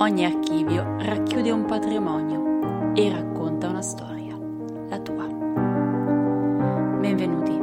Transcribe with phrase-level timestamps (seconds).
[0.00, 4.38] Ogni archivio racchiude un patrimonio e racconta una storia,
[4.88, 5.26] la tua.
[7.00, 7.58] Benvenuti,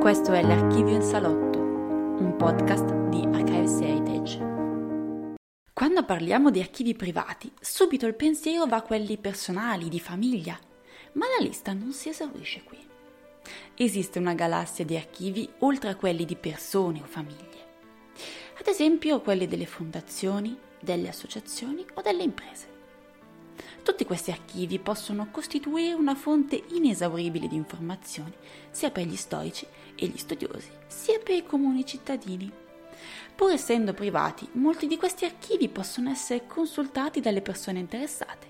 [0.00, 5.34] questo è l'Archivio in Salotto, un podcast di Archives Heritage.
[5.72, 10.58] Quando parliamo di archivi privati, subito il pensiero va a quelli personali, di famiglia,
[11.12, 12.84] ma la lista non si esaurisce qui.
[13.76, 17.64] Esiste una galassia di archivi oltre a quelli di persone o famiglie.
[18.58, 22.74] Ad esempio quelli delle fondazioni, delle associazioni o delle imprese.
[23.82, 28.32] Tutti questi archivi possono costituire una fonte inesauribile di informazioni
[28.70, 32.52] sia per gli storici e gli studiosi, sia per i comuni cittadini.
[33.34, 38.48] Pur essendo privati, molti di questi archivi possono essere consultati dalle persone interessate,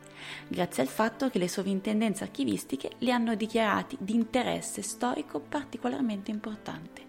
[0.48, 7.04] grazie al fatto che le sovrintendenze archivistiche li hanno dichiarati di interesse storico particolarmente importante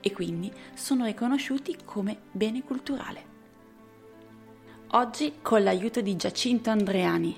[0.00, 3.34] e quindi sono riconosciuti come bene culturale.
[4.90, 7.36] Oggi, con l'aiuto di Giacinto Andreani,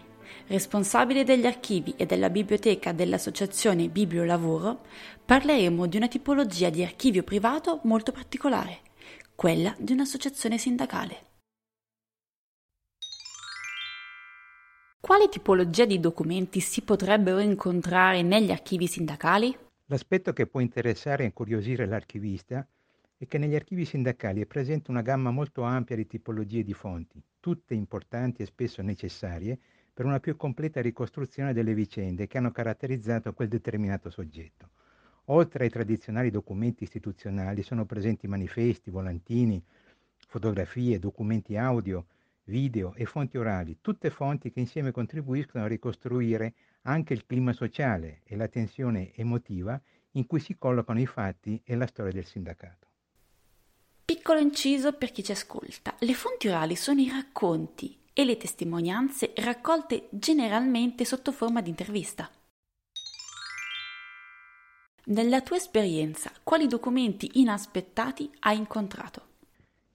[0.48, 4.82] responsabile degli archivi e della biblioteca dell'associazione Bibliolavoro,
[5.24, 8.80] parleremo di una tipologia di archivio privato molto particolare,
[9.34, 11.26] quella di un'associazione sindacale.
[15.00, 19.56] Quali tipologie di documenti si potrebbero incontrare negli archivi sindacali?
[19.86, 22.66] L'aspetto che può interessare e incuriosire l'archivista
[23.20, 27.20] è che negli archivi sindacali è presente una gamma molto ampia di tipologie di fonti,
[27.40, 29.58] tutte importanti e spesso necessarie
[29.92, 34.70] per una più completa ricostruzione delle vicende che hanno caratterizzato quel determinato soggetto.
[35.30, 39.60] Oltre ai tradizionali documenti istituzionali sono presenti manifesti, volantini,
[40.28, 42.06] fotografie, documenti audio,
[42.44, 48.20] video e fonti orali, tutte fonti che insieme contribuiscono a ricostruire anche il clima sociale
[48.22, 49.78] e la tensione emotiva
[50.12, 52.87] in cui si collocano i fatti e la storia del sindacato.
[54.10, 55.94] Piccolo inciso per chi ci ascolta.
[55.98, 62.30] Le fonti orali sono i racconti e le testimonianze raccolte generalmente sotto forma di intervista.
[65.04, 69.26] Nella tua esperienza, quali documenti inaspettati hai incontrato?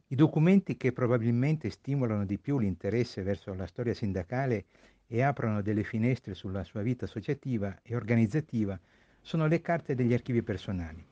[0.09, 4.65] I documenti che probabilmente stimolano di più l'interesse verso la storia sindacale
[5.07, 8.79] e aprono delle finestre sulla sua vita associativa e organizzativa
[9.19, 11.03] sono le carte degli archivi personali.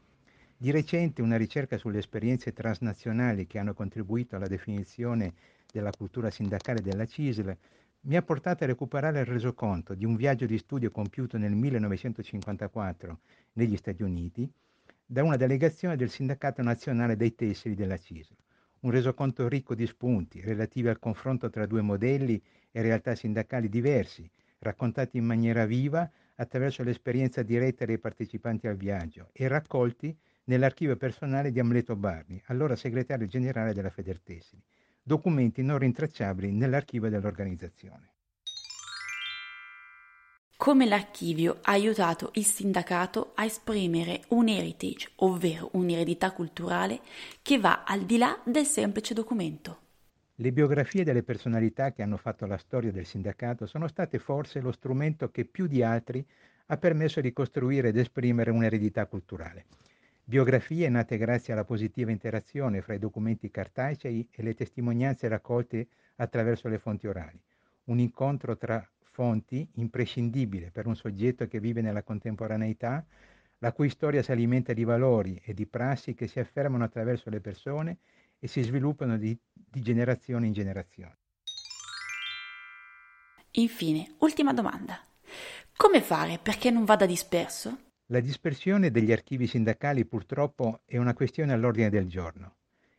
[0.62, 5.34] Di recente una ricerca sulle esperienze transnazionali che hanno contribuito alla definizione
[5.74, 7.58] della cultura sindacale della CISL
[8.02, 13.20] mi ha portato a recuperare il resoconto di un viaggio di studio compiuto nel 1954
[13.54, 14.48] negli Stati Uniti
[15.04, 18.36] da una delegazione del Sindacato Nazionale dei Tessili della CISL.
[18.82, 22.40] Un resoconto ricco di spunti relativi al confronto tra due modelli
[22.70, 24.30] e realtà sindacali diversi,
[24.60, 30.16] raccontati in maniera viva attraverso l'esperienza diretta dei partecipanti al viaggio e raccolti
[30.52, 34.62] nell'archivio personale di Amleto Barni, allora segretario generale della Federtessili,
[35.02, 38.10] documenti non rintracciabili nell'archivio dell'organizzazione.
[40.58, 47.00] Come l'archivio ha aiutato il sindacato a esprimere un heritage, ovvero un'eredità culturale
[47.42, 49.80] che va al di là del semplice documento.
[50.36, 54.72] Le biografie delle personalità che hanno fatto la storia del sindacato sono state forse lo
[54.72, 56.24] strumento che più di altri
[56.68, 59.66] ha permesso di costruire ed esprimere un'eredità culturale.
[60.24, 66.68] Biografie nate grazie alla positiva interazione fra i documenti cartacei e le testimonianze raccolte attraverso
[66.68, 67.42] le fonti orali.
[67.86, 73.06] Un incontro tra fonti imprescindibile per un soggetto che vive nella contemporaneità,
[73.58, 77.42] la cui storia si alimenta di valori e di prassi che si affermano attraverso le
[77.42, 77.98] persone
[78.40, 81.18] e si sviluppano di, di generazione in generazione.
[83.52, 85.00] Infine, ultima domanda.
[85.76, 87.91] Come fare perché non vada disperso?
[88.12, 92.56] La dispersione degli archivi sindacali purtroppo è una questione all'ordine del giorno.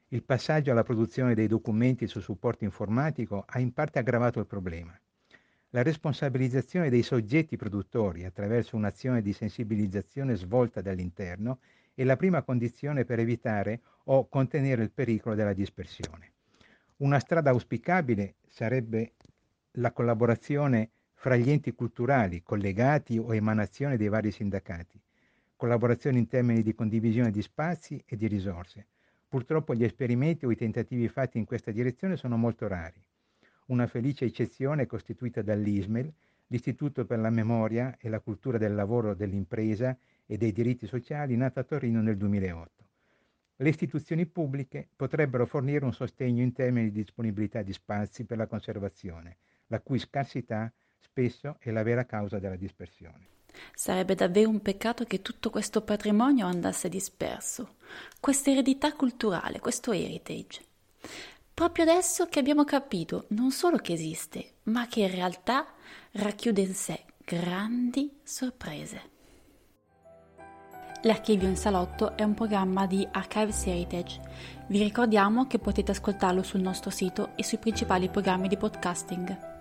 [0.08, 4.98] Il passaggio alla produzione dei documenti su supporto informatico ha in parte aggravato il problema.
[5.68, 11.58] La responsabilizzazione dei soggetti produttori attraverso un'azione di sensibilizzazione svolta dall'interno
[11.92, 16.32] è la prima condizione per evitare o contenere il pericolo della dispersione.
[17.02, 19.12] Una strada auspicabile sarebbe
[19.72, 20.88] la collaborazione
[21.22, 25.00] fra gli enti culturali collegati o emanazione dei vari sindacati,
[25.54, 28.86] collaborazione in termini di condivisione di spazi e di risorse.
[29.28, 33.00] Purtroppo gli esperimenti o i tentativi fatti in questa direzione sono molto rari.
[33.66, 36.12] Una felice eccezione è costituita dall'ISMEL,
[36.48, 39.96] l'Istituto per la Memoria e la Cultura del Lavoro dell'Impresa
[40.26, 42.84] e dei Diritti Sociali, nato a Torino nel 2008.
[43.58, 48.48] Le istituzioni pubbliche potrebbero fornire un sostegno in termini di disponibilità di spazi per la
[48.48, 49.36] conservazione,
[49.68, 50.72] la cui scarsità
[51.02, 53.26] spesso è la vera causa della dispersione.
[53.74, 57.76] Sarebbe davvero un peccato che tutto questo patrimonio andasse disperso,
[58.18, 60.64] questa eredità culturale, questo heritage.
[61.54, 65.66] proprio adesso che abbiamo capito non solo che esiste, ma che in realtà
[66.12, 69.10] racchiude in sé grandi sorprese.
[71.02, 74.20] L'Archivio in Salotto è un programma di Archives Heritage.
[74.68, 79.51] Vi ricordiamo che potete ascoltarlo sul nostro sito e sui principali programmi di podcasting.